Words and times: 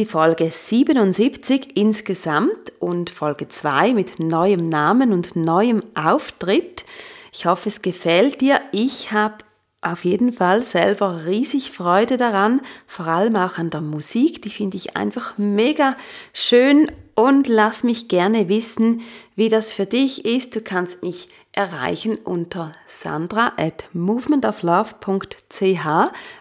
die 0.00 0.06
Folge 0.06 0.50
77 0.50 1.76
insgesamt 1.76 2.72
und 2.78 3.10
Folge 3.10 3.48
2 3.48 3.92
mit 3.92 4.18
neuem 4.18 4.66
Namen 4.70 5.12
und 5.12 5.36
neuem 5.36 5.82
Auftritt. 5.94 6.86
Ich 7.34 7.44
hoffe, 7.44 7.68
es 7.68 7.82
gefällt 7.82 8.40
dir. 8.40 8.62
Ich 8.72 9.12
habe 9.12 9.44
auf 9.82 10.06
jeden 10.06 10.32
Fall 10.32 10.64
selber 10.64 11.26
riesig 11.26 11.72
Freude 11.72 12.16
daran, 12.16 12.62
vor 12.86 13.08
allem 13.08 13.36
auch 13.36 13.58
an 13.58 13.68
der 13.68 13.82
Musik, 13.82 14.40
die 14.40 14.48
finde 14.48 14.78
ich 14.78 14.96
einfach 14.96 15.36
mega 15.36 15.96
schön 16.32 16.90
und 17.14 17.48
lass 17.48 17.84
mich 17.84 18.08
gerne 18.08 18.48
wissen, 18.48 19.02
wie 19.36 19.50
das 19.50 19.74
für 19.74 19.84
dich 19.84 20.24
ist. 20.24 20.56
Du 20.56 20.62
kannst 20.62 21.02
mich 21.02 21.28
erreichen 21.52 22.16
unter 22.16 22.72
sandra 22.86 23.52
at 23.56 23.88
movementoflove.ch, 23.92 25.86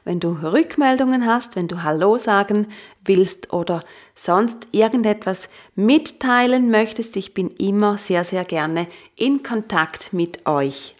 wenn 0.05 0.19
du 0.19 0.30
Rückmeldungen 0.30 1.25
hast, 1.25 1.55
wenn 1.55 1.67
du 1.67 1.83
Hallo 1.83 2.17
sagen 2.17 2.67
willst 3.09 3.52
oder 3.52 3.83
sonst 4.15 4.67
irgendetwas 4.71 5.49
mitteilen 5.75 6.71
möchtest. 6.71 7.17
Ich 7.17 7.33
bin 7.33 7.49
immer 7.57 7.97
sehr, 7.97 8.23
sehr 8.23 8.45
gerne 8.45 8.88
in 9.17 9.43
Kontakt 9.43 10.13
mit 10.13 10.47
euch. 10.47 10.95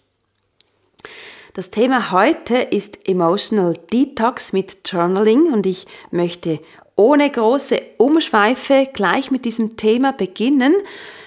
Das 1.54 1.70
Thema 1.70 2.10
heute 2.12 2.56
ist 2.56 3.08
Emotional 3.08 3.74
Detox 3.90 4.52
mit 4.52 4.76
Journaling 4.84 5.52
und 5.52 5.64
ich 5.64 5.86
möchte 6.10 6.60
ohne 6.96 7.30
große 7.30 7.80
Umschweife 7.96 8.88
gleich 8.92 9.30
mit 9.30 9.46
diesem 9.46 9.78
Thema 9.78 10.12
beginnen. 10.12 10.74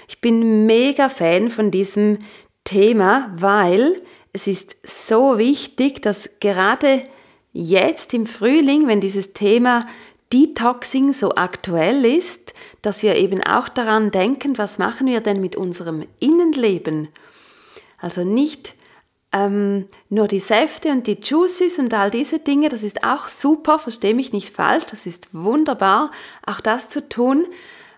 Ich 0.08 0.22
bin 0.22 0.68
mega 0.68 1.10
Fan 1.10 1.50
von 1.50 1.72
diesem 1.72 2.20
Thema, 2.64 3.34
weil 3.36 4.02
es 4.34 4.48
ist 4.48 4.78
so 4.84 5.38
wichtig, 5.38 6.02
dass 6.02 6.30
gerade 6.40 7.04
jetzt 7.52 8.14
im 8.14 8.26
Frühling, 8.26 8.88
wenn 8.88 9.02
dieses 9.02 9.34
Thema 9.34 9.86
Detoxing 10.34 11.14
so 11.14 11.36
aktuell 11.36 12.06
ist, 12.06 12.54
dass 12.82 13.04
wir 13.04 13.16
eben 13.16 13.44
auch 13.44 13.70
daran 13.70 14.10
denken, 14.10 14.58
was 14.58 14.80
machen 14.80 15.08
wir 15.08 15.22
denn 15.22 15.40
mit 15.40 15.56
unserem 15.56 16.06
Innenleben? 16.20 17.10
Also 18.00 18.24
nicht 18.24 18.74
ähm, 19.32 19.88
nur 20.10 20.28
die 20.28 20.40
Säfte 20.40 20.90
und 20.90 21.08
die 21.08 21.20
Juices 21.22 21.78
und 21.78 21.94
all 21.94 22.10
diese 22.10 22.40
Dinge, 22.40 22.70
das 22.70 22.84
ist 22.84 23.04
auch 23.04 23.28
super, 23.28 23.80
verstehe 23.80 24.14
mich 24.14 24.34
nicht 24.34 24.50
falsch, 24.50 24.86
das 24.86 25.06
ist 25.06 25.30
wunderbar, 25.34 26.12
auch 26.46 26.62
das 26.62 26.90
zu 26.90 27.08
tun, 27.08 27.46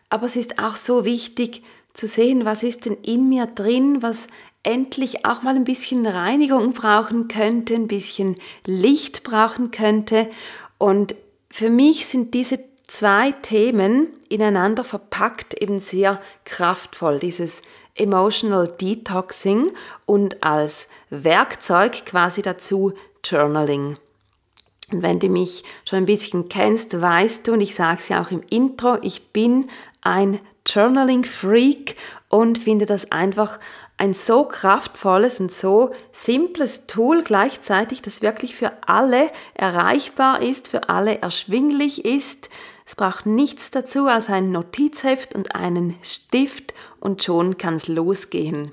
aber 0.10 0.26
es 0.26 0.36
ist 0.36 0.60
auch 0.60 0.76
so 0.76 1.06
wichtig 1.06 1.64
zu 1.94 2.08
sehen, 2.08 2.46
was 2.46 2.64
ist 2.64 2.86
denn 2.86 2.98
in 3.02 3.30
mir 3.30 3.46
drin, 3.46 4.02
was 4.02 4.28
endlich 4.64 5.26
auch 5.26 5.42
mal 5.44 5.56
ein 5.56 5.64
bisschen 5.64 6.06
Reinigung 6.06 6.74
brauchen 6.74 7.28
könnte, 7.28 7.76
ein 7.76 7.88
bisschen 7.88 8.36
Licht 8.66 9.24
brauchen 9.24 9.72
könnte. 9.72 10.30
Und 10.78 11.16
für 11.56 11.70
mich 11.70 12.06
sind 12.06 12.34
diese 12.34 12.60
zwei 12.86 13.32
Themen 13.32 14.10
ineinander 14.28 14.84
verpackt 14.84 15.54
eben 15.54 15.80
sehr 15.80 16.20
kraftvoll. 16.44 17.18
Dieses 17.18 17.62
Emotional 17.94 18.68
Detoxing 18.68 19.72
und 20.06 20.44
als 20.44 20.90
Werkzeug 21.10 22.06
quasi 22.06 22.42
dazu 22.42 22.92
Journaling. 23.24 23.96
Und 24.92 25.02
wenn 25.02 25.20
du 25.20 25.30
mich 25.30 25.64
schon 25.88 26.00
ein 26.00 26.06
bisschen 26.06 26.50
kennst, 26.50 27.02
weißt 27.02 27.48
du, 27.48 27.54
und 27.54 27.62
ich 27.62 27.74
sage 27.74 28.00
es 28.02 28.10
ja 28.10 28.22
auch 28.22 28.32
im 28.32 28.44
Intro, 28.50 28.98
ich 29.02 29.30
bin 29.32 29.70
ein 30.02 30.42
Journaling-Freak 30.66 31.96
und 32.28 32.58
finde 32.58 32.86
das 32.86 33.14
einfach 33.14 33.62
ein 33.98 34.14
so 34.14 34.46
kraftvolles 34.46 35.40
und 35.40 35.52
so 35.52 35.92
simples 36.12 36.88
Tool 36.88 37.24
gleichzeitig, 37.24 38.02
das 38.02 38.22
wirklich 38.22 38.56
für 38.56 38.74
alle 38.86 39.30
erreichbar 39.54 40.42
ist, 40.42 40.68
für 40.68 40.90
alle 40.90 41.22
erschwinglich 41.22 42.04
ist. 42.04 42.50
Es 42.86 42.96
braucht 42.96 43.26
nichts 43.26 43.72
dazu 43.72 44.08
als 44.08 44.30
ein 44.30 44.52
Notizheft 44.52 45.34
und 45.34 45.56
einen 45.56 45.96
Stift 46.02 46.74
und 47.00 47.24
schon 47.24 47.58
kann 47.58 47.76
es 47.76 47.88
losgehen. 47.88 48.72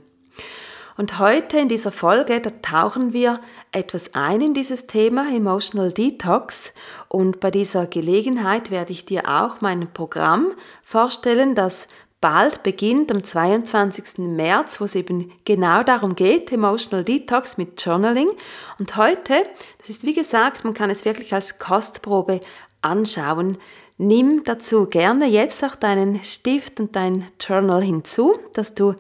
Und 0.97 1.19
heute 1.19 1.59
in 1.59 1.69
dieser 1.69 1.91
Folge, 1.91 2.41
da 2.41 2.51
tauchen 2.51 3.15
wir 3.15 3.41
etwas 3.71 4.15
ein 4.15 4.41
in 4.43 4.55
dieses 4.55 4.87
Thema 4.87 5.27
Emotional 5.35 5.91
Detox 5.91 6.75
und 7.09 7.41
bei 7.41 7.51
dieser 7.51 7.87
Gelegenheit 7.87 8.71
werde 8.71 8.93
ich 8.93 9.07
dir 9.07 9.27
auch 9.27 9.63
mein 9.63 9.91
Programm 9.93 10.53
vorstellen, 10.83 11.55
das 11.55 11.89
bald 12.23 12.63
beginnt 12.63 13.13
am 13.13 13.23
22. 13.23 14.19
März, 14.19 14.81
wo 14.81 14.87
es 14.87 14.95
eben 14.95 15.31
genau 15.45 15.83
darum 15.83 16.15
geht, 16.15 16.51
Emotional 16.53 17.05
Detox 17.05 17.59
mit 17.59 17.85
Journaling. 17.85 18.31
Und 18.79 18.97
heute, 18.97 19.45
das 19.79 19.91
ist 19.91 20.07
wie 20.07 20.15
gesagt, 20.15 20.65
man 20.65 20.73
kann 20.73 20.89
es 20.89 21.05
wirklich 21.05 21.35
als 21.35 21.59
Kostprobe 21.59 22.41
anschauen. 22.81 23.59
Nimm 23.99 24.45
dazu 24.45 24.87
gerne 24.87 25.27
jetzt 25.27 25.63
auch 25.65 25.75
deinen 25.75 26.23
Stift 26.25 26.81
und 26.81 26.97
dein 26.97 27.27
Journal 27.39 27.83
hinzu, 27.83 28.39
dass 28.55 28.73
du 28.73 28.95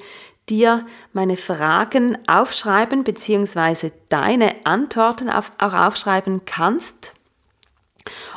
dir 0.49 0.85
meine 1.13 1.37
Fragen 1.37 2.19
aufschreiben 2.27 3.05
bzw. 3.05 3.93
deine 4.09 4.55
Antworten 4.65 5.31
auf, 5.31 5.53
auch 5.59 5.75
aufschreiben 5.75 6.43
kannst. 6.45 7.15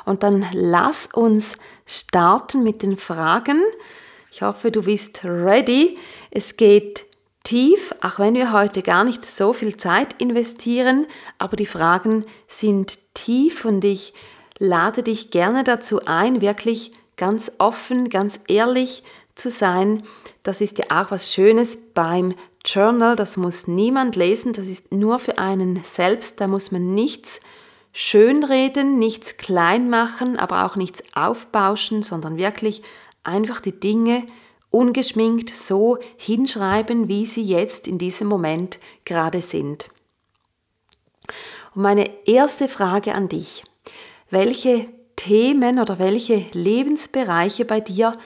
Und 0.05 0.21
dann 0.21 0.45
lass 0.53 1.09
uns 1.11 1.57
starten 1.87 2.61
mit 2.61 2.83
den 2.83 2.97
Fragen. 2.97 3.63
Ich 4.35 4.41
hoffe, 4.41 4.69
du 4.69 4.81
bist 4.81 5.23
ready. 5.23 5.97
Es 6.29 6.57
geht 6.57 7.05
tief, 7.45 7.95
auch 8.01 8.19
wenn 8.19 8.33
wir 8.33 8.51
heute 8.51 8.81
gar 8.81 9.05
nicht 9.05 9.23
so 9.23 9.53
viel 9.53 9.77
Zeit 9.77 10.21
investieren, 10.21 11.07
aber 11.37 11.55
die 11.55 11.65
Fragen 11.65 12.25
sind 12.45 12.99
tief 13.13 13.63
und 13.63 13.85
ich 13.85 14.13
lade 14.59 15.03
dich 15.03 15.29
gerne 15.29 15.63
dazu 15.63 16.01
ein, 16.05 16.41
wirklich 16.41 16.91
ganz 17.15 17.49
offen, 17.59 18.09
ganz 18.09 18.41
ehrlich 18.49 19.03
zu 19.35 19.49
sein. 19.49 20.03
Das 20.43 20.59
ist 20.59 20.79
ja 20.79 20.87
auch 20.89 21.11
was 21.11 21.31
Schönes 21.31 21.77
beim 21.93 22.35
Journal. 22.65 23.15
Das 23.15 23.37
muss 23.37 23.67
niemand 23.67 24.17
lesen. 24.17 24.51
Das 24.51 24.67
ist 24.67 24.91
nur 24.91 25.19
für 25.19 25.37
einen 25.37 25.81
selbst. 25.85 26.41
Da 26.41 26.47
muss 26.47 26.73
man 26.73 26.93
nichts 26.93 27.39
schönreden, 27.93 28.99
nichts 28.99 29.37
klein 29.37 29.89
machen, 29.89 30.37
aber 30.37 30.65
auch 30.65 30.75
nichts 30.75 31.01
aufbauschen, 31.13 32.03
sondern 32.03 32.35
wirklich 32.35 32.81
einfach 33.25 33.59
die 33.59 33.79
Dinge 33.79 34.25
ungeschminkt 34.69 35.55
so 35.55 35.97
hinschreiben, 36.17 37.07
wie 37.07 37.25
sie 37.25 37.43
jetzt 37.43 37.87
in 37.87 37.97
diesem 37.97 38.27
Moment 38.27 38.79
gerade 39.05 39.41
sind. 39.41 39.89
Und 41.73 41.81
meine 41.81 42.09
erste 42.27 42.67
Frage 42.67 43.15
an 43.15 43.29
dich. 43.29 43.63
Welche 44.29 44.85
Themen 45.15 45.79
oder 45.79 45.97
welche 45.97 46.45
Lebensbereiche 46.51 47.63
bei 47.63 47.79
dir 47.79 48.17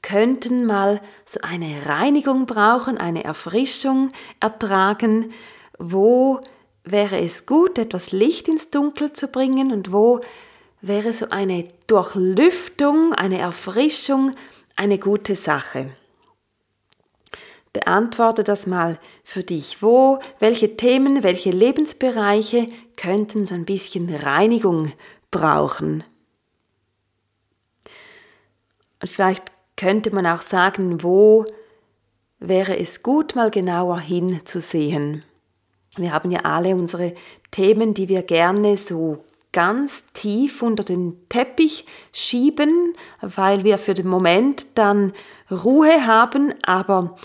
könnten 0.00 0.64
mal 0.64 1.00
so 1.24 1.40
eine 1.42 1.86
Reinigung 1.86 2.46
brauchen, 2.46 2.98
eine 2.98 3.24
Erfrischung 3.24 4.08
ertragen? 4.40 5.28
Wo 5.78 6.40
wäre 6.84 7.18
es 7.18 7.46
gut, 7.46 7.78
etwas 7.78 8.12
Licht 8.12 8.48
ins 8.48 8.70
Dunkel 8.70 9.12
zu 9.12 9.28
bringen 9.28 9.72
und 9.72 9.92
wo 9.92 10.20
wäre 10.80 11.12
so 11.12 11.28
eine 11.30 11.64
Durchlüftung, 11.86 13.12
eine 13.14 13.38
Erfrischung 13.38 14.32
eine 14.78 14.98
gute 14.98 15.34
Sache? 15.34 15.90
Beantworte 17.72 18.44
das 18.44 18.66
mal 18.66 18.98
für 19.24 19.42
dich. 19.42 19.82
Wo, 19.82 20.20
welche 20.38 20.76
Themen, 20.76 21.22
welche 21.22 21.50
Lebensbereiche 21.50 22.68
könnten 22.96 23.44
so 23.44 23.54
ein 23.54 23.64
bisschen 23.64 24.14
Reinigung 24.14 24.92
brauchen? 25.30 26.04
Und 29.00 29.08
vielleicht 29.08 29.52
könnte 29.76 30.14
man 30.14 30.26
auch 30.26 30.42
sagen, 30.42 31.02
wo 31.02 31.44
wäre 32.38 32.78
es 32.78 33.02
gut, 33.02 33.34
mal 33.34 33.50
genauer 33.50 34.00
hinzusehen. 34.00 35.24
Wir 35.96 36.12
haben 36.12 36.30
ja 36.30 36.40
alle 36.40 36.74
unsere 36.76 37.14
Themen, 37.50 37.94
die 37.94 38.08
wir 38.08 38.22
gerne 38.22 38.76
so 38.76 39.24
ganz 39.52 40.04
tief 40.12 40.62
unter 40.62 40.84
den 40.84 41.16
Teppich 41.28 41.86
schieben, 42.12 42.94
weil 43.20 43.64
wir 43.64 43.78
für 43.78 43.94
den 43.94 44.06
Moment 44.06 44.78
dann 44.78 45.12
Ruhe 45.50 46.06
haben, 46.06 46.54
aber 46.62 47.16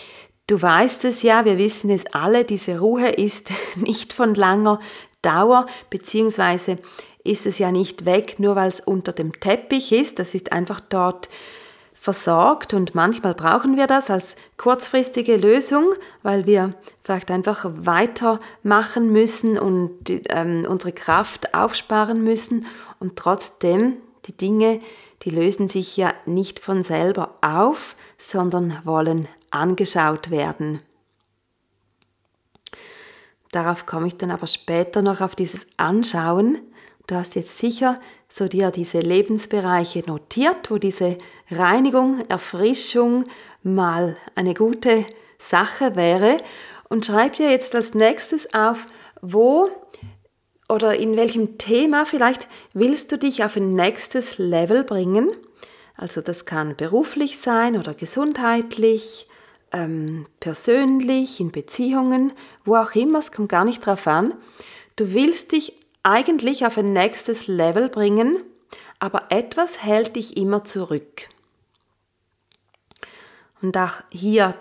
du 0.48 0.62
weißt 0.62 1.06
es 1.06 1.22
ja, 1.22 1.46
wir 1.46 1.58
wissen 1.58 1.90
es 1.90 2.06
alle, 2.14 2.46
diese 2.46 2.80
Ruhe 2.80 3.10
ist 3.10 3.52
nicht 3.76 4.14
von 4.14 4.36
langer 4.36 4.80
Dauer, 5.22 5.66
beziehungsweise 5.90 6.78
ist 7.24 7.46
es 7.46 7.58
ja 7.60 7.72
nicht 7.72 8.06
weg, 8.06 8.40
nur 8.40 8.56
weil 8.56 8.68
es 8.68 8.82
unter 8.82 9.14
dem 9.14 9.40
Teppich 9.40 9.92
ist, 9.92 10.20
das 10.20 10.36
ist 10.36 10.52
einfach 10.52 10.80
dort 10.82 11.30
versorgt 12.04 12.74
und 12.74 12.96
manchmal 12.96 13.34
brauchen 13.34 13.78
wir 13.78 13.88
das 13.88 14.10
als 14.10 14.36
kurzfristige 14.58 15.38
Lösung, 15.38 15.86
weil 16.22 16.46
wir 16.46 16.74
vielleicht 17.02 17.32
einfach 17.32 17.66
weitermachen 17.76 19.10
müssen 19.14 19.58
und 19.58 20.10
ähm, 20.28 20.66
unsere 20.68 20.92
Kraft 20.92 21.54
aufsparen 21.54 22.22
müssen 22.22 22.66
und 23.00 23.16
trotzdem 23.16 23.94
die 24.26 24.36
Dinge, 24.36 24.82
die 25.22 25.30
lösen 25.30 25.70
sich 25.70 25.96
ja 25.96 26.14
nicht 26.26 26.60
von 26.60 26.84
selber 26.84 27.36
auf, 27.40 27.96
sondern 28.18 28.78
wollen 28.84 29.30
angeschaut 29.50 30.30
werden. 30.30 30.82
Darauf 33.54 33.86
komme 33.86 34.08
ich 34.08 34.18
dann 34.18 34.32
aber 34.32 34.48
später 34.48 35.02
noch 35.02 35.22
auf 35.22 35.36
dieses 35.38 35.68
Anschauen. 35.78 36.58
Du 37.08 37.16
hast 37.16 37.36
jetzt 37.36 37.58
sicher 37.58 38.00
so 38.28 38.48
dir 38.48 38.72
diese 38.72 39.00
Lebensbereiche 39.00 40.04
notiert, 40.08 40.72
wo 40.72 40.80
diese 40.80 41.18
Reinigung, 41.58 42.24
Erfrischung 42.30 43.26
mal 43.64 44.18
eine 44.36 44.54
gute 44.54 45.06
Sache 45.38 45.96
wäre. 45.96 46.38
Und 46.90 47.06
schreib 47.06 47.36
dir 47.36 47.50
jetzt 47.50 47.76
als 47.76 47.94
nächstes 47.94 48.54
auf, 48.54 48.88
wo 49.22 49.70
oder 50.70 50.96
in 50.96 51.18
welchem 51.18 51.58
Thema 51.58 52.06
vielleicht 52.06 52.48
willst 52.74 53.12
du 53.12 53.18
dich 53.18 53.44
auf 53.44 53.56
ein 53.56 53.76
nächstes 53.76 54.38
Level 54.38 54.84
bringen. 54.84 55.32
Also 55.96 56.22
das 56.22 56.46
kann 56.46 56.76
beruflich 56.76 57.40
sein 57.40 57.78
oder 57.78 57.94
gesundheitlich, 57.94 59.28
ähm, 59.72 60.26
persönlich, 60.40 61.40
in 61.40 61.52
Beziehungen, 61.52 62.34
wo 62.66 62.76
auch 62.76 62.96
immer, 62.96 63.20
es 63.20 63.32
kommt 63.32 63.50
gar 63.50 63.66
nicht 63.66 63.86
drauf 63.86 64.08
an. 64.08 64.34
Du 64.96 65.14
willst 65.14 65.52
dich 65.52 65.78
eigentlich 66.04 66.66
auf 66.66 66.78
ein 66.78 66.94
nächstes 66.94 67.48
Level 67.48 67.90
bringen, 67.90 68.38
aber 69.00 69.24
etwas 69.30 69.84
hält 69.84 70.16
dich 70.16 70.38
immer 70.38 70.64
zurück. 70.64 71.30
Und 73.64 73.78
auch 73.78 74.04
hier, 74.12 74.56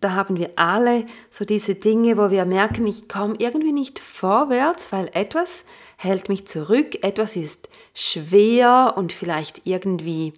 da 0.00 0.12
haben 0.12 0.36
wir 0.38 0.52
alle 0.56 1.04
so 1.28 1.44
diese 1.44 1.74
Dinge, 1.74 2.16
wo 2.16 2.30
wir 2.30 2.44
merken, 2.44 2.86
ich 2.86 3.08
komme 3.08 3.34
irgendwie 3.38 3.72
nicht 3.72 3.98
vorwärts, 3.98 4.92
weil 4.92 5.10
etwas 5.12 5.64
hält 5.96 6.28
mich 6.28 6.46
zurück, 6.46 7.02
etwas 7.02 7.34
ist 7.34 7.68
schwer 7.94 8.94
und 8.96 9.12
vielleicht 9.12 9.62
irgendwie 9.64 10.32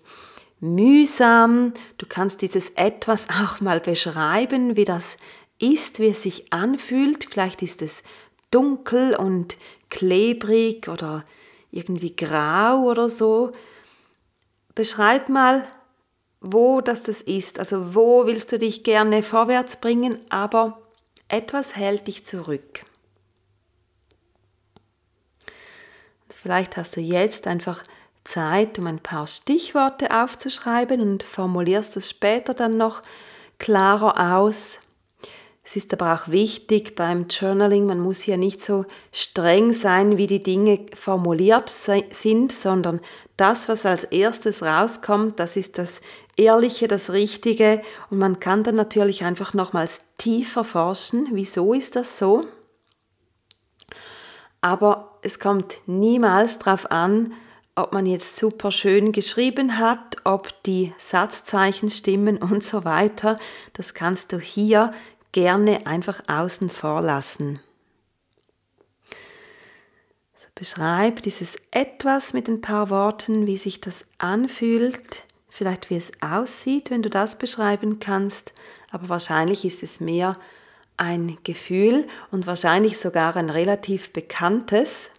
mühsam. 0.61 1.75
Du 1.99 2.07
kannst 2.09 2.41
dieses 2.41 2.71
etwas 2.71 3.29
auch 3.45 3.61
mal 3.61 3.81
beschreiben, 3.81 4.77
wie 4.77 4.87
das 4.87 5.19
ist, 5.59 6.01
wie 6.01 6.09
es 6.09 6.23
sich 6.23 6.53
anfühlt. 6.55 7.27
Vielleicht 7.31 7.61
ist 7.61 7.83
es 7.83 8.03
dunkel 8.51 9.15
und 9.15 9.59
klebrig 9.91 10.89
oder 10.89 11.23
irgendwie 11.71 12.17
grau 12.17 12.85
oder 12.85 13.11
so. 13.11 13.53
Beschreib 14.75 15.29
mal, 15.29 15.69
wo 16.53 16.81
das 16.81 17.03
das 17.03 17.23
ist. 17.23 17.59
Also 17.59 17.95
wo 17.95 18.27
willst 18.27 18.53
du 18.53 18.59
dich 18.59 18.85
gerne 18.85 19.23
vorwärts 19.23 19.77
bringen, 19.77 20.19
aber 20.29 20.81
etwas 21.29 21.77
hält 21.77 22.07
dich 22.07 22.25
zurück. 22.27 22.85
Vielleicht 26.35 26.77
hast 26.77 26.97
du 26.97 27.01
jetzt 27.01 27.47
einfach 27.47 27.83
Zeit, 28.23 28.79
um 28.79 28.87
ein 28.87 29.01
paar 29.01 29.27
Stichworte 29.27 30.11
aufzuschreiben 30.11 31.01
und 31.01 31.23
formulierst 31.23 31.97
es 31.97 32.11
später 32.11 32.55
dann 32.55 32.77
noch 32.77 33.03
klarer 33.59 34.37
aus. 34.37 34.81
Es 35.69 35.75
ist 35.75 35.93
aber 35.93 36.15
auch 36.15 36.29
wichtig 36.29 36.95
beim 36.95 37.27
Journaling, 37.27 37.87
man 37.87 37.99
muss 37.99 38.21
hier 38.21 38.37
nicht 38.37 38.63
so 38.63 38.85
streng 39.11 39.73
sein, 39.73 40.17
wie 40.17 40.29
die 40.29 40.41
Dinge 40.41 40.87
formuliert 40.95 41.69
sind, 41.69 42.53
sondern 42.53 43.01
das, 43.37 43.69
was 43.69 43.85
als 43.85 44.05
erstes 44.05 44.63
rauskommt, 44.63 45.41
das 45.41 45.57
ist 45.57 45.79
das 45.79 46.03
Ehrliche, 46.37 46.87
das 46.87 47.11
Richtige 47.11 47.83
und 48.11 48.19
man 48.19 48.39
kann 48.39 48.63
dann 48.63 48.77
natürlich 48.77 49.25
einfach 49.25 49.55
nochmals 49.55 50.03
tiefer 50.19 50.63
forschen, 50.63 51.31
wieso 51.33 51.75
ist 51.75 51.97
das 51.97 52.17
so? 52.17 52.47
Aber 54.61 55.19
es 55.23 55.41
kommt 55.41 55.79
niemals 55.87 56.61
darauf 56.61 56.93
an, 56.93 57.33
ob 57.75 57.93
man 57.93 58.07
jetzt 58.07 58.37
super 58.37 58.71
schön 58.71 59.11
geschrieben 59.11 59.79
hat, 59.79 60.19
ob 60.23 60.62
die 60.62 60.95
Satzzeichen 60.97 61.91
stimmen 61.91 62.39
und 62.39 62.65
so 62.65 62.85
weiter. 62.85 63.37
Das 63.75 63.93
kannst 63.93 64.33
du 64.33 64.39
hier 64.39 64.93
gerne 65.37 65.87
einfach 65.87 66.23
außen 66.29 66.71
vor 66.71 67.03
lassen. 67.03 67.61
Also 70.35 70.49
beschreib 70.55 71.21
dieses 71.21 71.59
etwas 71.71 72.33
mit 72.33 72.49
ein 72.49 72.62
paar 72.62 72.88
Worten, 72.88 73.47
wie 73.47 73.59
sich 73.59 73.83
das 73.83 74.06
anfühlt, 74.17 75.25
vielleicht 75.50 75.91
wie 75.91 75.97
es 75.97 76.11
aussieht, 76.23 76.91
wenn 76.91 77.03
du 77.03 77.11
das 77.11 77.37
beschreiben 77.37 77.99
kannst, 78.00 78.55
aber 78.91 79.11
wahrscheinlich 79.11 79.67
ist 79.67 79.83
es 79.83 80.00
mehr 80.00 80.38
ein 80.97 81.37
Gefühl 81.44 82.06
und 82.31 82.47
wahrscheinlich 82.47 82.99
sogar 82.99 83.37
ein 83.37 83.50
relativ 83.50 84.15
bekanntes, 84.15 85.11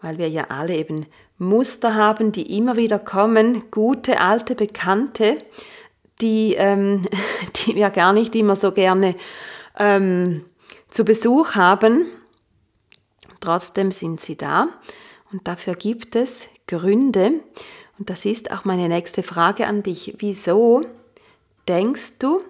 weil 0.00 0.16
wir 0.16 0.30
ja 0.30 0.46
alle 0.48 0.74
eben 0.76 1.04
Muster 1.36 1.94
haben, 1.94 2.32
die 2.32 2.56
immer 2.56 2.76
wieder 2.76 2.98
kommen, 2.98 3.70
gute 3.70 4.18
alte 4.18 4.54
Bekannte, 4.54 5.36
die, 6.22 6.54
ähm, 6.54 7.06
die 7.56 7.74
wir 7.74 7.90
gar 7.90 8.12
nicht 8.12 8.34
immer 8.34 8.56
so 8.56 8.72
gerne 8.72 9.14
ähm, 9.78 10.44
zu 10.90 11.04
Besuch 11.04 11.54
haben. 11.54 12.06
Trotzdem 13.40 13.90
sind 13.90 14.20
sie 14.20 14.36
da 14.36 14.68
und 15.32 15.48
dafür 15.48 15.74
gibt 15.74 16.16
es 16.16 16.48
Gründe. 16.66 17.40
Und 17.98 18.08
das 18.08 18.24
ist 18.24 18.50
auch 18.50 18.64
meine 18.64 18.88
nächste 18.88 19.22
Frage 19.22 19.66
an 19.66 19.82
dich. 19.82 20.14
Wieso 20.18 20.82
denkst 21.68 22.18
du, 22.18 22.40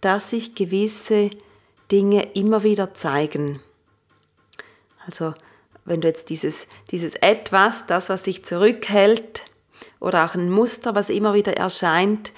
dass 0.00 0.30
sich 0.30 0.54
gewisse 0.54 1.30
Dinge 1.90 2.22
immer 2.34 2.62
wieder 2.62 2.92
zeigen? 2.94 3.60
Also 5.06 5.34
wenn 5.84 6.00
du 6.00 6.08
jetzt 6.08 6.30
dieses, 6.30 6.68
dieses 6.90 7.14
etwas, 7.16 7.86
das, 7.86 8.08
was 8.08 8.24
dich 8.24 8.44
zurückhält, 8.44 9.44
oder 10.02 10.24
auch 10.24 10.34
ein 10.34 10.50
Muster, 10.50 10.94
was 10.94 11.10
immer 11.10 11.34
wieder 11.34 11.56
erscheint, 11.56 12.32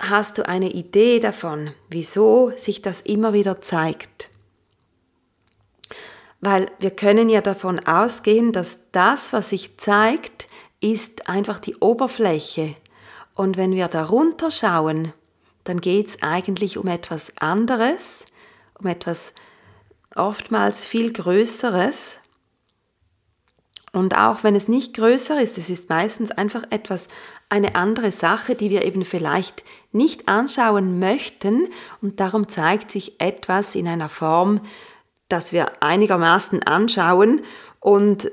hast 0.00 0.38
du 0.38 0.48
eine 0.48 0.70
Idee 0.70 1.18
davon, 1.18 1.74
wieso 1.88 2.52
sich 2.56 2.82
das 2.82 3.00
immer 3.00 3.32
wieder 3.32 3.60
zeigt? 3.60 4.28
Weil 6.40 6.70
wir 6.78 6.90
können 6.90 7.28
ja 7.28 7.40
davon 7.40 7.80
ausgehen, 7.80 8.52
dass 8.52 8.90
das, 8.92 9.32
was 9.32 9.50
sich 9.50 9.76
zeigt, 9.76 10.48
ist 10.80 11.28
einfach 11.28 11.58
die 11.58 11.76
Oberfläche. 11.76 12.76
Und 13.36 13.56
wenn 13.56 13.72
wir 13.72 13.88
darunter 13.88 14.50
schauen, 14.50 15.12
dann 15.64 15.80
geht 15.80 16.08
es 16.08 16.22
eigentlich 16.22 16.78
um 16.78 16.86
etwas 16.86 17.32
anderes, 17.38 18.24
um 18.78 18.86
etwas 18.86 19.32
oftmals 20.14 20.86
viel 20.86 21.12
Größeres. 21.12 22.20
Und 23.92 24.16
auch 24.16 24.44
wenn 24.44 24.54
es 24.54 24.68
nicht 24.68 24.94
größer 24.94 25.40
ist, 25.40 25.56
es 25.58 25.70
ist 25.70 25.88
meistens 25.88 26.30
einfach 26.30 26.64
etwas, 26.70 27.08
eine 27.48 27.74
andere 27.74 28.10
Sache, 28.10 28.54
die 28.54 28.70
wir 28.70 28.84
eben 28.84 29.04
vielleicht 29.04 29.64
nicht 29.92 30.28
anschauen 30.28 30.98
möchten. 30.98 31.68
Und 32.02 32.20
darum 32.20 32.48
zeigt 32.48 32.90
sich 32.90 33.20
etwas 33.20 33.74
in 33.74 33.88
einer 33.88 34.08
Form, 34.08 34.60
dass 35.28 35.52
wir 35.52 35.82
einigermaßen 35.82 36.62
anschauen. 36.64 37.40
Und 37.80 38.30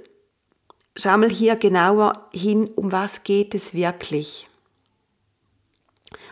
schau 0.96 1.18
mal 1.18 1.30
hier 1.30 1.56
genauer 1.56 2.28
hin, 2.34 2.70
um 2.76 2.92
was 2.92 3.24
geht 3.24 3.56
es 3.56 3.74
wirklich. 3.74 4.48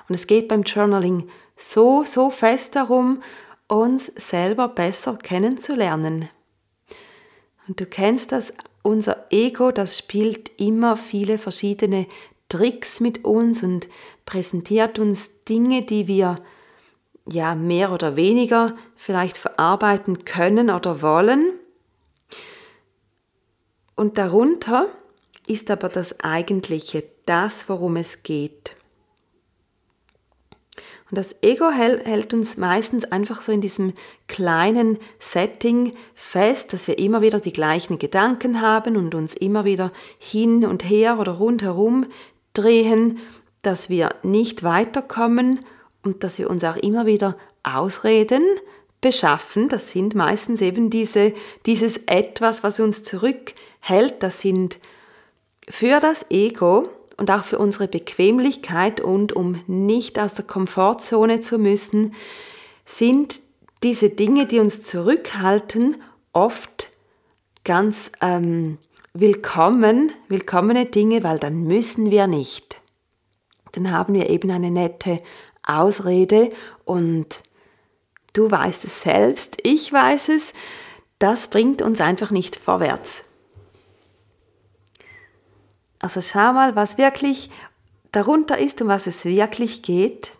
Und 0.09 0.15
es 0.15 0.27
geht 0.27 0.47
beim 0.49 0.63
Journaling 0.63 1.29
so, 1.55 2.03
so 2.03 2.29
fest 2.29 2.75
darum, 2.75 3.23
uns 3.67 4.07
selber 4.07 4.67
besser 4.67 5.15
kennenzulernen. 5.15 6.29
Und 7.67 7.79
du 7.79 7.85
kennst 7.85 8.31
das, 8.31 8.51
unser 8.83 9.25
Ego, 9.31 9.71
das 9.71 9.97
spielt 9.97 10.51
immer 10.59 10.95
viele 10.95 11.37
verschiedene 11.37 12.05
Tricks 12.49 12.99
mit 12.99 13.25
uns 13.25 13.63
und 13.63 13.89
präsentiert 14.25 14.99
uns 14.99 15.43
Dinge, 15.43 15.81
die 15.81 16.07
wir 16.07 16.39
ja 17.27 17.55
mehr 17.55 17.91
oder 17.91 18.15
weniger 18.15 18.75
vielleicht 18.95 19.37
verarbeiten 19.37 20.25
können 20.25 20.69
oder 20.69 21.01
wollen. 21.01 21.53
Und 23.95 24.17
darunter 24.17 24.89
ist 25.47 25.71
aber 25.71 25.89
das 25.89 26.19
Eigentliche, 26.19 27.03
das, 27.25 27.69
worum 27.69 27.95
es 27.95 28.23
geht. 28.23 28.75
Und 31.13 31.17
das 31.17 31.35
Ego 31.43 31.69
hält 31.69 32.33
uns 32.33 32.57
meistens 32.57 33.05
einfach 33.05 33.43
so 33.43 33.51
in 33.51 33.61
diesem 33.61 33.93
kleinen 34.27 34.97
Setting 35.19 35.93
fest, 36.15 36.73
dass 36.73 36.87
wir 36.87 36.97
immer 36.97 37.21
wieder 37.21 37.39
die 37.39 37.53
gleichen 37.53 37.99
Gedanken 37.99 38.61
haben 38.61 38.97
und 38.97 39.13
uns 39.13 39.35
immer 39.35 39.63
wieder 39.63 39.91
hin 40.17 40.65
und 40.65 40.83
her 40.83 41.19
oder 41.19 41.33
rundherum 41.33 42.07
drehen, 42.53 43.19
dass 43.61 43.91
wir 43.91 44.15
nicht 44.23 44.63
weiterkommen 44.63 45.59
und 46.01 46.23
dass 46.23 46.39
wir 46.39 46.49
uns 46.49 46.63
auch 46.63 46.77
immer 46.77 47.05
wieder 47.05 47.37
Ausreden 47.61 48.41
beschaffen. 48.99 49.69
Das 49.69 49.91
sind 49.91 50.15
meistens 50.15 50.61
eben 50.61 50.89
diese, 50.89 51.33
dieses 51.67 51.97
etwas, 52.07 52.63
was 52.63 52.79
uns 52.79 53.03
zurückhält. 53.03 54.15
Das 54.23 54.41
sind 54.41 54.79
für 55.69 55.99
das 55.99 56.25
Ego 56.31 56.89
und 57.17 57.29
auch 57.31 57.43
für 57.43 57.59
unsere 57.59 57.87
Bequemlichkeit 57.87 59.01
und 59.01 59.33
um 59.33 59.63
nicht 59.67 60.19
aus 60.19 60.33
der 60.33 60.45
Komfortzone 60.45 61.41
zu 61.41 61.57
müssen, 61.59 62.13
sind 62.85 63.41
diese 63.83 64.09
Dinge, 64.09 64.45
die 64.45 64.59
uns 64.59 64.83
zurückhalten, 64.83 66.01
oft 66.31 66.89
ganz 67.63 68.11
ähm, 68.21 68.77
willkommen, 69.13 70.11
willkommene 70.27 70.85
Dinge, 70.85 71.23
weil 71.23 71.39
dann 71.39 71.63
müssen 71.63 72.09
wir 72.09 72.27
nicht. 72.27 72.81
Dann 73.73 73.91
haben 73.91 74.13
wir 74.13 74.29
eben 74.29 74.51
eine 74.51 74.71
nette 74.71 75.21
Ausrede 75.63 76.51
und 76.85 77.41
du 78.33 78.49
weißt 78.49 78.85
es 78.85 79.01
selbst, 79.01 79.57
ich 79.63 79.91
weiß 79.91 80.29
es, 80.29 80.53
das 81.19 81.47
bringt 81.47 81.81
uns 81.81 82.01
einfach 82.01 82.31
nicht 82.31 82.55
vorwärts. 82.55 83.25
Also 86.03 86.21
schau 86.21 86.51
mal, 86.51 86.75
was 86.75 86.97
wirklich 86.97 87.49
darunter 88.11 88.57
ist, 88.57 88.81
um 88.81 88.89
was 88.89 89.07
es 89.07 89.23
wirklich 89.23 89.83
geht. 89.83 90.33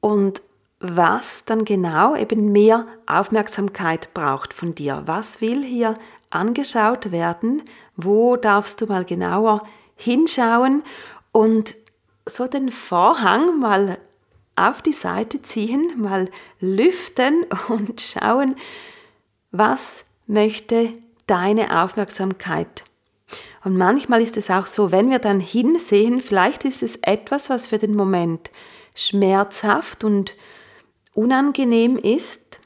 Und 0.00 0.42
was 0.80 1.44
dann 1.44 1.64
genau 1.64 2.16
eben 2.16 2.50
mehr 2.50 2.88
Aufmerksamkeit 3.06 4.12
braucht 4.12 4.52
von 4.52 4.74
dir. 4.74 5.04
Was 5.06 5.40
will 5.40 5.62
hier 5.62 5.94
angeschaut 6.30 7.12
werden? 7.12 7.62
Wo 7.94 8.34
darfst 8.34 8.80
du 8.80 8.86
mal 8.86 9.04
genauer 9.04 9.62
hinschauen 9.94 10.82
und 11.30 11.76
so 12.26 12.48
den 12.48 12.72
Vorhang 12.72 13.60
mal 13.60 13.98
auf 14.56 14.82
die 14.82 14.90
Seite 14.92 15.42
ziehen, 15.42 15.92
mal 15.96 16.28
lüften 16.58 17.44
und 17.68 18.00
schauen, 18.00 18.56
was 19.52 20.04
möchte 20.26 20.92
deine 21.30 21.82
Aufmerksamkeit. 21.82 22.84
Und 23.62 23.76
manchmal 23.76 24.22
ist 24.22 24.36
es 24.36 24.50
auch 24.50 24.66
so, 24.66 24.90
wenn 24.90 25.10
wir 25.10 25.18
dann 25.18 25.38
hinsehen, 25.38 26.20
vielleicht 26.20 26.64
ist 26.64 26.82
es 26.82 26.96
etwas, 27.02 27.50
was 27.50 27.68
für 27.68 27.78
den 27.78 27.94
Moment 27.94 28.50
schmerzhaft 28.94 30.02
und 30.02 30.34
unangenehm 31.14 31.96
ist. 31.96 32.60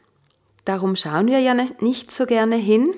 Darum 0.65 0.97
schauen 0.97 1.27
wir 1.27 1.41
ja 1.41 1.55
nicht 1.81 2.11
so 2.11 2.27
gerne 2.27 2.57
hin. 2.57 2.95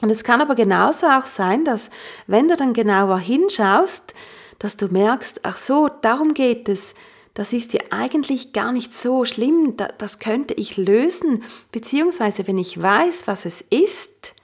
Und 0.00 0.10
es 0.10 0.24
kann 0.24 0.40
aber 0.40 0.54
genauso 0.54 1.06
auch 1.08 1.26
sein, 1.26 1.64
dass 1.64 1.90
wenn 2.26 2.48
du 2.48 2.56
dann 2.56 2.72
genauer 2.72 3.18
hinschaust, 3.18 4.14
dass 4.58 4.76
du 4.76 4.86
merkst, 4.88 5.40
ach 5.42 5.58
so, 5.58 5.88
darum 5.88 6.34
geht 6.34 6.68
es. 6.68 6.94
Das 7.34 7.52
ist 7.52 7.72
ja 7.72 7.80
eigentlich 7.90 8.52
gar 8.52 8.72
nicht 8.72 8.92
so 8.92 9.24
schlimm, 9.24 9.76
das 9.98 10.18
könnte 10.18 10.54
ich 10.54 10.76
lösen, 10.76 11.44
beziehungsweise 11.70 12.46
wenn 12.48 12.58
ich 12.58 12.80
weiß, 12.80 13.26
was 13.26 13.44
es 13.44 13.60
ist, 13.70 14.34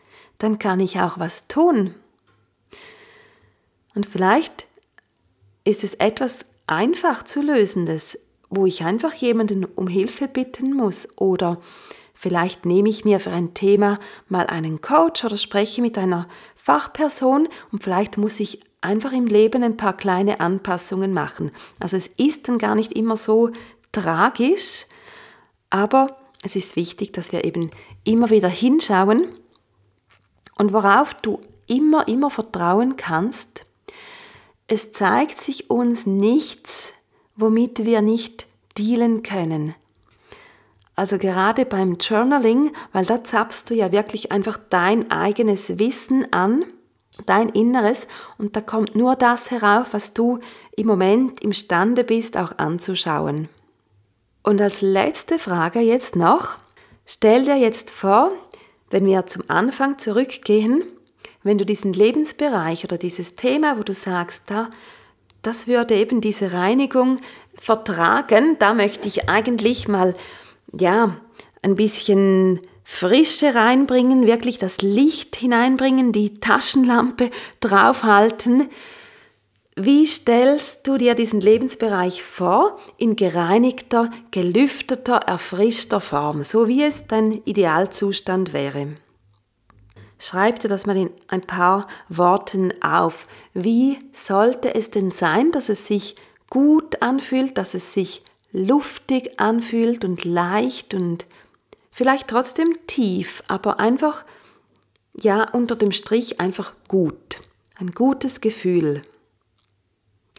dann 0.45 0.59
kann 0.59 0.79
ich 0.79 1.01
auch 1.01 1.19
was 1.19 1.49
tun. 1.49 1.95
Und 3.95 4.05
vielleicht 4.05 4.67
ist 5.65 5.85
es 5.85 5.95
etwas 5.95 6.45
einfach 6.67 7.23
zu 7.23 7.41
lösendes, 7.41 8.19
wo 8.51 8.67
ich 8.67 8.85
einfach 8.85 9.15
jemanden 9.15 9.65
um 9.65 9.89
Hilfe 9.89 10.29
bitten 10.29 10.75
muss 10.75 11.09
oder 11.17 11.61
vielleicht 12.13 12.67
nehme 12.67 12.91
ich 12.91 13.07
mir 13.07 13.21
für 13.21 13.31
ein 13.31 13.55
Thema 13.55 13.99
mal 14.29 14.47
einen 14.47 14.83
Coach 14.83 15.25
oder 15.25 15.39
spreche 15.39 15.81
mit 15.81 15.97
einer 15.97 16.29
Fachperson 16.55 17.49
und 17.73 17.83
vielleicht 17.83 18.19
muss 18.19 18.39
ich 18.39 18.61
einfach 18.83 19.13
im 19.13 19.27
Leben 19.27 19.63
ein 19.63 19.79
paar 19.79 19.97
kleine 19.97 20.41
Anpassungen 20.41 21.15
machen. 21.15 21.53
Also 21.81 21.97
es 21.97 22.09
ist 22.09 22.49
dann 22.49 22.59
gar 22.59 22.75
nicht 22.75 22.93
immer 22.93 23.17
so 23.17 23.51
tragisch, 23.93 24.85
aber 25.71 26.19
es 26.43 26.55
ist 26.55 26.77
wichtig, 26.77 27.13
dass 27.15 27.33
wir 27.33 27.45
eben 27.45 27.71
immer 28.05 28.29
wieder 28.29 28.51
hinschauen 28.51 29.29
und 30.57 30.73
worauf 30.73 31.15
du 31.15 31.41
immer, 31.67 32.09
immer 32.09 32.31
vertrauen 32.31 32.97
kannst, 32.97 33.67
es 34.67 34.93
zeigt 34.93 35.39
sich 35.39 35.71
uns 35.71 36.07
nichts, 36.07 36.95
womit 37.37 37.85
wir 37.85 38.01
nicht 38.01 38.47
dealen 38.79 39.23
können. 39.23 39.75
Also 40.97 41.19
gerade 41.19 41.67
beim 41.67 41.97
Journaling, 41.99 42.73
weil 42.93 43.05
da 43.05 43.25
zapfst 43.25 43.65
du 43.69 43.75
ja 43.75 43.91
wirklich 43.93 44.31
einfach 44.31 44.59
dein 44.71 45.11
eigenes 45.11 45.79
Wissen 45.79 46.33
an, 46.33 46.65
dein 47.27 47.49
Inneres 47.49 48.07
und 48.39 48.57
da 48.57 48.61
kommt 48.61 48.95
nur 48.95 49.17
das 49.17 49.51
herauf, 49.51 49.89
was 49.93 50.15
du 50.15 50.39
im 50.77 50.87
Moment 50.87 51.43
imstande 51.43 52.05
bist 52.05 52.37
auch 52.37 52.59
anzuschauen. 52.59 53.49
Und 54.43 54.61
als 54.61 54.83
letzte 54.83 55.39
Frage 55.39 55.81
jetzt 55.81 56.17
noch, 56.17 56.57
stell 57.07 57.45
dir 57.45 57.57
jetzt 57.57 57.91
vor, 57.91 58.31
wenn 58.91 59.07
wir 59.07 59.27
zum 59.27 59.43
Anfang 59.49 59.99
zurückgehen, 59.99 60.85
wenn 61.43 61.59
du 61.59 61.67
diesen 61.67 61.93
Lebensbereich 61.93 62.85
oder 62.85 62.99
dieses 62.99 63.37
Thema, 63.37 63.79
wo 63.79 63.83
du 63.83 63.95
sagst, 63.95 64.45
da, 64.47 64.71
das 65.43 65.67
würde 65.67 65.95
eben 65.95 66.21
diese 66.21 66.53
Reinigung 66.53 67.21
vertragen, 67.57 68.57
da 68.59 68.75
möchte 68.75 69.09
ich 69.09 69.29
eigentlich 69.29 69.89
mal, 69.89 70.15
ja, 70.73 71.17
ein 71.63 71.77
bisschen 71.77 72.61
Frische 72.83 73.55
reinbringen, 73.55 74.27
wirklich 74.27 74.59
das 74.59 74.83
Licht 74.83 75.37
hineinbringen, 75.37 76.13
die 76.13 76.35
Taschenlampe 76.39 77.31
draufhalten. 77.61 78.69
Wie 79.77 80.07
stellst 80.07 80.87
du 80.87 80.99
dir 80.99 81.17
diesen 81.17 81.41
Lebensbereich 81.41 82.23
vor 82.23 82.79
in 82.97 83.17
gereinigter, 83.17 84.09
gelüfteter, 84.31 85.17
erfrischter 85.17 86.01
Form, 86.01 86.45
so 86.45 86.69
wie 86.69 86.85
es 86.85 87.09
dein 87.09 87.33
Idealzustand 87.45 88.53
wäre? 88.53 88.95
Schreib 90.21 90.61
dir 90.61 90.69
das 90.69 90.87
mal 90.87 90.97
in 90.97 91.11
ein 91.27 91.41
paar 91.41 91.89
Worten 92.09 92.73
auf. 92.83 93.27
Wie 93.53 93.99
sollte 94.13 94.77
es 94.77 94.91
denn 94.91 95.11
sein, 95.11 95.51
dass 95.51 95.69
es 95.69 95.89
sich 95.89 96.15
gut 96.51 97.03
anfühlt, 97.03 97.59
dass 97.59 97.75
es 97.75 97.93
sich 97.93 98.23
luftig 98.53 99.41
anfühlt 99.41 100.05
und 100.05 100.25
leicht 100.25 100.95
und 100.95 101.27
vielleicht 101.91 102.29
trotzdem 102.29 102.69
tief, 102.87 103.43
aber 103.49 103.81
einfach, 103.81 104.25
ja, 105.21 105.51
unter 105.51 105.75
dem 105.75 105.91
Strich 105.91 106.39
einfach 106.39 106.75
gut. 106.87 107.41
Ein 107.77 107.91
gutes 107.91 108.41
Gefühl. 108.41 109.03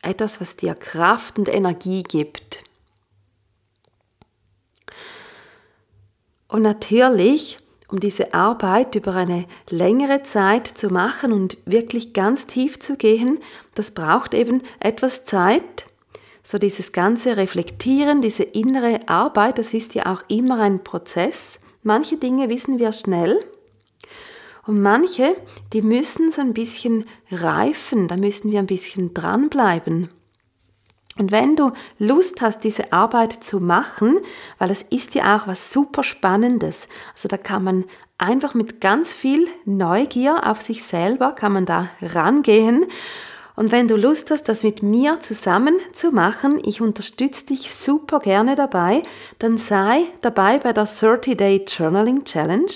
Etwas, 0.05 0.39
was 0.39 0.55
dir 0.55 0.75
Kraft 0.75 1.39
und 1.39 1.49
Energie 1.49 2.03
gibt. 2.03 2.63
Und 6.47 6.61
natürlich 6.61 7.59
um 7.87 7.99
diese 7.99 8.33
Arbeit 8.33 8.95
über 8.95 9.13
eine 9.13 9.45
längere 9.69 10.23
Zeit 10.23 10.67
zu 10.67 10.89
machen 10.89 11.31
und 11.31 11.57
wirklich 11.65 12.13
ganz 12.13 12.47
tief 12.47 12.79
zu 12.79 12.97
gehen, 12.97 13.39
das 13.75 13.91
braucht 13.91 14.33
eben 14.33 14.61
etwas 14.79 15.25
Zeit. 15.25 15.85
So 16.41 16.57
dieses 16.57 16.91
ganze 16.91 17.37
Reflektieren, 17.37 18.21
diese 18.21 18.43
innere 18.43 19.07
Arbeit, 19.07 19.57
das 19.57 19.73
ist 19.73 19.95
ja 19.95 20.07
auch 20.07 20.23
immer 20.27 20.59
ein 20.59 20.83
Prozess. 20.83 21.59
Manche 21.83 22.17
Dinge 22.17 22.49
wissen 22.49 22.79
wir 22.79 22.91
schnell 22.91 23.39
und 24.65 24.81
manche, 24.81 25.35
die 25.73 25.81
müssen 25.81 26.31
so 26.31 26.41
ein 26.41 26.53
bisschen 26.53 27.05
reifen, 27.31 28.07
da 28.07 28.17
müssen 28.17 28.51
wir 28.51 28.59
ein 28.59 28.65
bisschen 28.65 29.13
dranbleiben. 29.13 30.09
Und 31.17 31.31
wenn 31.31 31.55
du 31.55 31.71
Lust 31.97 32.41
hast, 32.41 32.63
diese 32.65 32.91
Arbeit 32.91 33.31
zu 33.31 33.61
machen, 33.61 34.19
weil 34.57 34.69
es 34.69 34.81
ist 34.81 35.15
ja 35.15 35.37
auch 35.37 35.47
was 35.47 35.71
super 35.71 36.03
Spannendes, 36.03 36.89
also 37.13 37.29
da 37.29 37.37
kann 37.37 37.63
man 37.63 37.85
einfach 38.17 38.53
mit 38.53 38.81
ganz 38.81 39.13
viel 39.13 39.47
Neugier 39.63 40.41
auf 40.45 40.61
sich 40.61 40.83
selber, 40.83 41.31
kann 41.31 41.53
man 41.53 41.65
da 41.65 41.87
rangehen. 42.01 42.85
Und 43.55 43.71
wenn 43.71 43.87
du 43.87 43.95
Lust 43.95 44.31
hast, 44.31 44.49
das 44.49 44.63
mit 44.63 44.83
mir 44.83 45.21
zusammen 45.21 45.77
zu 45.93 46.11
machen, 46.11 46.59
ich 46.65 46.81
unterstütze 46.81 47.45
dich 47.45 47.73
super 47.73 48.19
gerne 48.19 48.55
dabei, 48.55 49.01
dann 49.39 49.57
sei 49.57 50.01
dabei 50.19 50.59
bei 50.59 50.73
der 50.73 50.85
30-Day 50.85 51.63
Journaling 51.65 52.25
Challenge. 52.25 52.71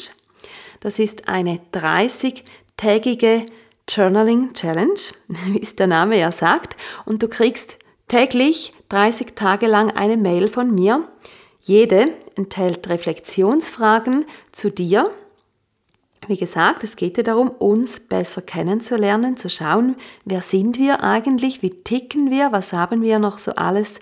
Das 0.79 0.99
ist 0.99 1.27
eine 1.27 1.59
30-tägige 1.73 3.45
Journaling 3.87 4.53
Challenge, 4.53 4.99
wie 5.27 5.61
es 5.61 5.75
der 5.75 5.87
Name 5.87 6.19
ja 6.19 6.31
sagt, 6.31 6.77
und 7.05 7.23
du 7.23 7.27
kriegst 7.27 7.79
Täglich 8.09 8.71
30 8.89 9.35
Tage 9.35 9.67
lang 9.67 9.91
eine 9.91 10.17
Mail 10.17 10.47
von 10.47 10.73
mir. 10.73 11.07
Jede 11.61 12.07
enthält 12.35 12.89
Reflexionsfragen 12.89 14.25
zu 14.51 14.71
dir. 14.71 15.11
Wie 16.27 16.37
gesagt, 16.37 16.83
es 16.83 16.95
geht 16.95 17.17
ja 17.17 17.23
darum, 17.23 17.49
uns 17.49 17.99
besser 17.99 18.41
kennenzulernen, 18.41 19.37
zu 19.37 19.47
schauen, 19.47 19.95
wer 20.25 20.41
sind 20.41 20.79
wir 20.79 21.03
eigentlich, 21.03 21.61
wie 21.61 21.69
ticken 21.69 22.31
wir, 22.31 22.51
was 22.51 22.73
haben 22.73 23.03
wir 23.03 23.19
noch 23.19 23.37
so 23.37 23.51
alles 23.51 23.99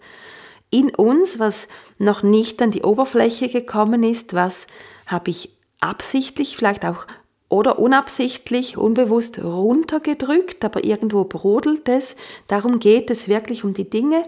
in 0.70 0.96
uns, 0.96 1.38
was 1.38 1.68
noch 1.98 2.24
nicht 2.24 2.62
an 2.62 2.72
die 2.72 2.84
Oberfläche 2.84 3.50
gekommen 3.50 4.04
ist, 4.04 4.34
was 4.34 4.68
habe 5.06 5.32
ich 5.32 5.57
absichtlich 5.80 6.58
vielleicht 6.58 6.86
auch 6.86 7.08
oder 7.50 7.80
unabsichtlich, 7.80 8.78
unbewusst 8.78 9.42
runtergedrückt, 9.44 10.66
aber 10.66 10.84
irgendwo 10.84 11.24
brodelt 11.24 11.88
es. 11.88 12.16
Darum 12.48 12.80
geht 12.80 13.10
es 13.10 13.30
wirklich 13.30 13.64
um 13.64 13.74
die 13.74 13.90
Dinge 13.90 14.24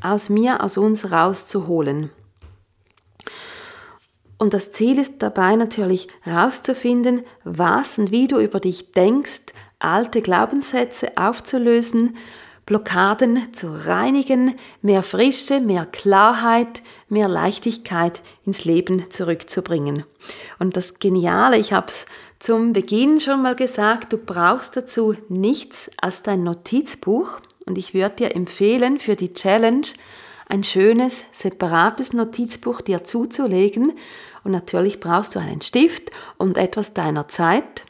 aus 0.00 0.28
mir, 0.28 0.62
aus 0.62 0.76
uns 0.76 1.10
rauszuholen. 1.10 2.10
Und 4.38 4.54
das 4.54 4.72
Ziel 4.72 4.98
ist 4.98 5.22
dabei 5.22 5.56
natürlich 5.56 6.08
herauszufinden, 6.20 7.22
was 7.44 7.98
und 7.98 8.10
wie 8.10 8.26
du 8.26 8.38
über 8.38 8.60
dich 8.60 8.92
denkst, 8.92 9.42
alte 9.78 10.22
Glaubenssätze 10.22 11.16
aufzulösen, 11.16 12.16
Blockaden 12.66 13.52
zu 13.52 13.72
reinigen, 13.86 14.54
mehr 14.82 15.02
Frische, 15.02 15.60
mehr 15.60 15.84
Klarheit, 15.86 16.82
mehr 17.08 17.28
Leichtigkeit 17.28 18.22
ins 18.46 18.64
Leben 18.64 19.10
zurückzubringen. 19.10 20.04
Und 20.58 20.76
das 20.76 20.98
Geniale, 20.98 21.58
ich 21.58 21.72
habe 21.72 21.88
es 21.88 22.06
zum 22.38 22.72
Beginn 22.72 23.20
schon 23.20 23.42
mal 23.42 23.56
gesagt, 23.56 24.12
du 24.12 24.18
brauchst 24.18 24.76
dazu 24.76 25.14
nichts 25.28 25.90
als 26.00 26.22
dein 26.22 26.44
Notizbuch 26.44 27.40
und 27.66 27.78
ich 27.78 27.94
würde 27.94 28.16
dir 28.16 28.36
empfehlen, 28.36 28.98
für 28.98 29.16
die 29.16 29.32
Challenge 29.32 29.86
ein 30.48 30.64
schönes, 30.64 31.24
separates 31.32 32.12
Notizbuch 32.12 32.80
dir 32.80 33.04
zuzulegen. 33.04 33.92
Und 34.44 34.52
natürlich 34.52 35.00
brauchst 35.00 35.34
du 35.34 35.38
einen 35.38 35.62
Stift 35.62 36.10
und 36.36 36.58
etwas 36.58 36.94
deiner 36.94 37.28
Zeit. 37.28 37.84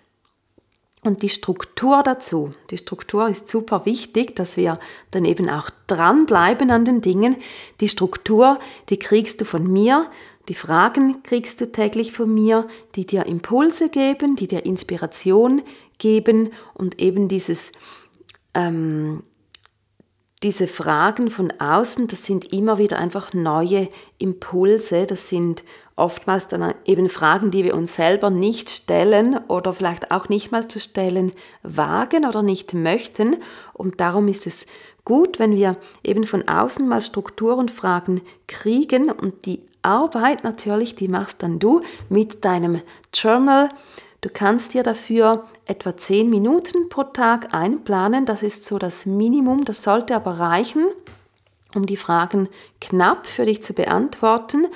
Und 1.04 1.22
die 1.22 1.28
Struktur 1.28 2.04
dazu. 2.04 2.52
Die 2.70 2.78
Struktur 2.78 3.28
ist 3.28 3.48
super 3.48 3.86
wichtig, 3.86 4.36
dass 4.36 4.56
wir 4.56 4.78
dann 5.10 5.24
eben 5.24 5.50
auch 5.50 5.68
dranbleiben 5.88 6.70
an 6.70 6.84
den 6.84 7.00
Dingen. 7.00 7.36
Die 7.80 7.88
Struktur, 7.88 8.60
die 8.88 8.98
kriegst 8.98 9.40
du 9.40 9.44
von 9.44 9.66
mir. 9.66 10.06
Die 10.48 10.54
Fragen 10.54 11.24
kriegst 11.24 11.60
du 11.60 11.72
täglich 11.72 12.12
von 12.12 12.32
mir, 12.32 12.68
die 12.94 13.04
dir 13.04 13.26
Impulse 13.26 13.88
geben, 13.88 14.36
die 14.36 14.46
dir 14.46 14.64
Inspiration 14.64 15.62
geben 15.98 16.52
und 16.74 17.00
eben 17.00 17.26
dieses 17.26 17.72
ähm, 18.54 19.24
diese 20.42 20.66
Fragen 20.66 21.30
von 21.30 21.52
außen, 21.58 22.08
das 22.08 22.24
sind 22.24 22.52
immer 22.52 22.78
wieder 22.78 22.98
einfach 22.98 23.32
neue 23.32 23.88
Impulse, 24.18 25.06
das 25.06 25.28
sind 25.28 25.62
oftmals 25.94 26.48
dann 26.48 26.74
eben 26.84 27.08
Fragen, 27.08 27.50
die 27.50 27.64
wir 27.64 27.74
uns 27.74 27.94
selber 27.94 28.30
nicht 28.30 28.70
stellen 28.70 29.38
oder 29.48 29.72
vielleicht 29.72 30.10
auch 30.10 30.28
nicht 30.28 30.50
mal 30.50 30.66
zu 30.66 30.80
stellen 30.80 31.32
wagen 31.62 32.26
oder 32.26 32.42
nicht 32.42 32.74
möchten. 32.74 33.36
Und 33.72 34.00
darum 34.00 34.26
ist 34.28 34.46
es 34.46 34.66
gut, 35.04 35.38
wenn 35.38 35.54
wir 35.54 35.74
eben 36.02 36.24
von 36.24 36.48
außen 36.48 36.88
mal 36.88 37.02
Struktur 37.02 37.56
und 37.56 37.70
Fragen 37.70 38.20
kriegen 38.48 39.10
und 39.10 39.46
die 39.46 39.60
Arbeit 39.82 40.44
natürlich, 40.44 40.94
die 40.94 41.08
machst 41.08 41.42
dann 41.42 41.58
du 41.58 41.82
mit 42.08 42.44
deinem 42.44 42.80
Journal. 43.12 43.68
Du 44.22 44.30
kannst 44.32 44.72
dir 44.72 44.84
dafür 44.84 45.48
etwa 45.66 45.96
10 45.96 46.30
Minuten 46.30 46.88
pro 46.88 47.02
Tag 47.02 47.52
einplanen. 47.52 48.24
Das 48.24 48.44
ist 48.44 48.64
so 48.64 48.78
das 48.78 49.04
Minimum. 49.04 49.64
Das 49.64 49.82
sollte 49.82 50.14
aber 50.14 50.38
reichen, 50.38 50.86
um 51.74 51.86
die 51.86 51.96
Fragen 51.96 52.48
knapp 52.80 53.26
für 53.26 53.46
dich 53.46 53.64
zu 53.64 53.74
beantworten. 53.74 54.68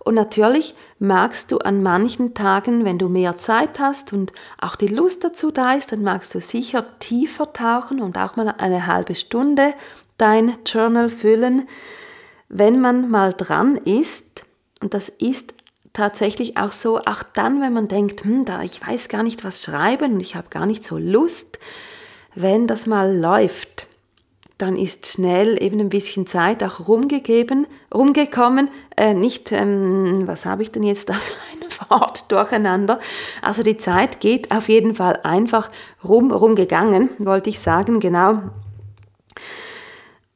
Und 0.00 0.14
natürlich 0.14 0.74
magst 0.98 1.52
du 1.52 1.58
an 1.58 1.80
manchen 1.80 2.34
Tagen, 2.34 2.84
wenn 2.84 2.98
du 2.98 3.08
mehr 3.08 3.38
Zeit 3.38 3.78
hast 3.78 4.12
und 4.12 4.32
auch 4.60 4.74
die 4.74 4.88
Lust 4.88 5.22
dazu 5.22 5.52
da 5.52 5.74
ist, 5.74 5.92
dann 5.92 6.02
magst 6.02 6.34
du 6.34 6.40
sicher 6.40 6.84
tiefer 6.98 7.52
tauchen 7.52 8.00
und 8.00 8.18
auch 8.18 8.34
mal 8.34 8.52
eine 8.58 8.88
halbe 8.88 9.14
Stunde 9.14 9.74
dein 10.16 10.58
Journal 10.66 11.08
füllen. 11.08 11.68
Wenn 12.48 12.80
man 12.80 13.10
mal 13.10 13.32
dran 13.32 13.76
ist, 13.76 14.44
und 14.80 14.94
das 14.94 15.08
ist 15.08 15.54
tatsächlich 15.92 16.56
auch 16.56 16.72
so, 16.72 16.98
auch 16.98 17.22
dann, 17.34 17.60
wenn 17.60 17.72
man 17.72 17.88
denkt, 17.88 18.24
hm, 18.24 18.44
da 18.44 18.62
ich 18.62 18.86
weiß 18.86 19.08
gar 19.08 19.22
nicht 19.22 19.44
was 19.44 19.62
schreiben 19.62 20.14
und 20.14 20.20
ich 20.20 20.34
habe 20.34 20.48
gar 20.50 20.66
nicht 20.66 20.84
so 20.84 20.98
Lust, 20.98 21.58
wenn 22.34 22.66
das 22.66 22.86
mal 22.86 23.16
läuft, 23.16 23.88
dann 24.58 24.76
ist 24.76 25.06
schnell 25.06 25.62
eben 25.62 25.78
ein 25.78 25.88
bisschen 25.88 26.26
Zeit 26.26 26.64
auch 26.64 26.88
rumgegeben, 26.88 27.68
rumgekommen. 27.94 28.68
Äh, 28.96 29.14
nicht, 29.14 29.52
ähm, 29.52 30.24
was 30.26 30.44
habe 30.44 30.64
ich 30.64 30.72
denn 30.72 30.82
jetzt 30.82 31.08
da 31.08 31.14
für 31.14 31.64
ein 31.64 31.90
Wort 31.90 32.30
durcheinander? 32.30 32.98
Also 33.40 33.62
die 33.62 33.76
Zeit 33.76 34.20
geht 34.20 34.50
auf 34.50 34.68
jeden 34.68 34.96
Fall 34.96 35.20
einfach 35.22 35.70
rum, 36.02 36.32
rumgegangen, 36.32 37.10
wollte 37.18 37.50
ich 37.50 37.60
sagen, 37.60 38.00
genau. 38.00 38.42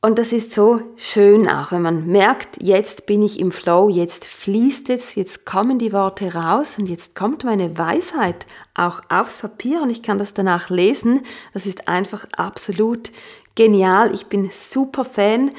Und 0.04 0.18
das 0.18 0.32
ist 0.32 0.52
so 0.52 0.80
schön 0.96 1.48
auch, 1.48 1.70
wenn 1.70 1.82
man 1.82 2.08
merkt, 2.08 2.60
jetzt 2.60 3.06
bin 3.06 3.22
ich 3.22 3.38
im 3.38 3.52
Flow, 3.52 3.88
jetzt 3.88 4.26
fließt 4.26 4.90
es, 4.90 5.14
jetzt 5.14 5.46
kommen 5.46 5.78
die 5.78 5.92
Worte 5.92 6.34
raus 6.34 6.76
und 6.76 6.88
jetzt 6.88 7.14
kommt 7.14 7.44
meine 7.44 7.78
Weisheit 7.78 8.46
auch 8.74 9.00
aufs 9.08 9.38
Papier 9.38 9.80
und 9.80 9.90
ich 9.90 10.02
kann 10.02 10.18
das 10.18 10.34
danach 10.34 10.70
lesen. 10.70 11.20
Das 11.54 11.66
ist 11.66 11.86
einfach 11.86 12.26
absolut 12.36 13.12
genial. 13.54 14.12
Ich 14.12 14.26
bin 14.26 14.50
super 14.50 15.04
Fan 15.04 15.50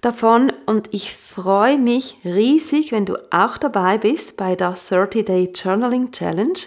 davon 0.00 0.52
und 0.66 0.88
ich 0.92 1.16
freue 1.16 1.78
mich 1.78 2.18
riesig, 2.24 2.90
wenn 2.90 3.06
du 3.06 3.14
auch 3.30 3.56
dabei 3.56 3.98
bist 3.98 4.36
bei 4.36 4.56
der 4.56 4.74
30-Day 4.74 5.52
Journaling 5.54 6.10
Challenge 6.10 6.58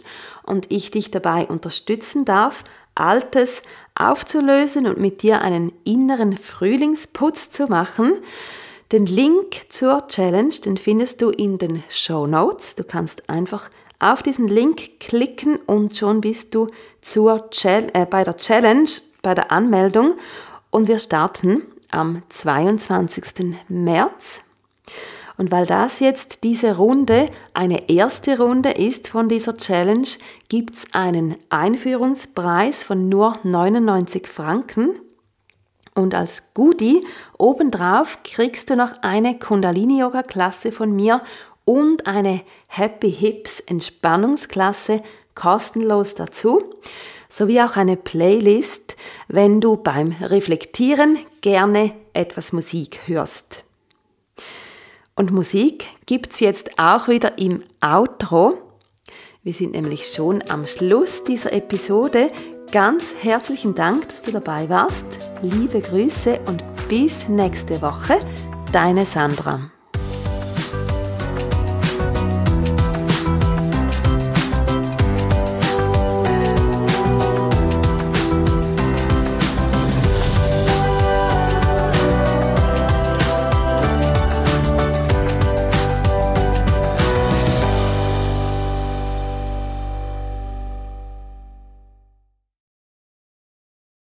und 0.44 0.72
ich 0.72 0.90
dich 0.90 1.12
dabei 1.12 1.48
unterstützen 1.48 2.24
darf, 2.24 2.64
Altes 2.96 3.62
aufzulösen 3.94 4.88
und 4.88 4.98
mit 4.98 5.22
dir 5.22 5.42
einen 5.42 5.72
inneren 5.84 6.38
Frühlingsputz 6.38 7.52
zu 7.52 7.68
machen. 7.68 8.14
Den 8.92 9.06
Link 9.06 9.66
zur 9.70 10.08
Challenge, 10.08 10.54
den 10.64 10.78
findest 10.78 11.22
du 11.22 11.30
in 11.30 11.58
den 11.58 11.84
Show 11.90 12.28
Notes. 12.28 12.76
Du 12.76 12.84
kannst 12.84 13.30
einfach 13.30 13.70
auf 14.00 14.22
diesen 14.22 14.48
Link 14.48 15.00
klicken 15.00 15.58
und 15.66 15.96
schon 15.96 16.22
bist 16.22 16.54
du 16.54 16.70
zur 17.02 17.50
äh, 17.64 18.06
bei 18.06 18.24
der 18.24 18.38
Challenge, 18.38 18.90
bei 19.22 19.34
der 19.34 19.52
Anmeldung 19.52 20.16
und 20.70 20.88
wir 20.88 21.00
starten 21.00 21.64
am 21.90 22.22
22. 22.30 23.56
März. 23.70 24.42
Und 25.38 25.52
weil 25.52 25.66
das 25.66 26.00
jetzt 26.00 26.44
diese 26.44 26.78
Runde 26.78 27.30
eine 27.54 27.90
erste 27.90 28.38
Runde 28.38 28.72
ist 28.72 29.10
von 29.10 29.28
dieser 29.28 29.58
Challenge, 29.58 30.08
gibt 30.48 30.76
es 30.76 30.94
einen 30.94 31.36
Einführungspreis 31.50 32.84
von 32.84 33.10
nur 33.10 33.40
99 33.44 34.28
Franken. 34.28 35.00
Und 35.94 36.14
als 36.14 36.54
Goodie 36.54 37.06
obendrauf 37.38 38.20
kriegst 38.24 38.70
du 38.70 38.76
noch 38.76 39.02
eine 39.02 39.38
Kundalini-Yoga-Klasse 39.40 40.72
von 40.72 40.96
mir 40.96 41.22
und 41.66 42.06
eine 42.08 42.42
Happy 42.68 43.12
Hips 43.12 43.60
Entspannungsklasse 43.60 45.02
kostenlos 45.36 46.16
dazu, 46.16 46.62
sowie 47.28 47.62
auch 47.62 47.76
eine 47.76 47.98
Playlist, 47.98 48.96
wenn 49.28 49.60
du 49.60 49.76
beim 49.76 50.14
Reflektieren 50.22 51.18
gerne 51.42 51.94
etwas 52.14 52.54
Musik 52.54 53.00
hörst. 53.08 53.65
Und 55.16 55.32
Musik 55.32 55.88
gibt's 56.06 56.42
jetzt 56.42 56.78
auch 56.78 57.08
wieder 57.08 57.38
im 57.38 57.64
Outro. 57.82 58.58
Wir 59.44 59.54
sind 59.54 59.72
nämlich 59.72 60.08
schon 60.08 60.44
am 60.50 60.68
Schluss 60.68 61.24
dieser 61.24 61.54
Episode. 61.54 62.32
Ganz 62.72 63.14
herzlichen 63.22 63.76
Dank, 63.76 64.10
dass 64.10 64.24
du 64.24 64.32
dabei 64.32 64.68
warst. 64.70 65.06
Liebe 65.42 65.80
Grüße 65.80 66.42
und 66.48 66.64
bis 66.90 67.30
nächste 67.30 67.82
Woche. 67.82 68.20
Deine 68.74 69.06
Sandra. 69.06 69.72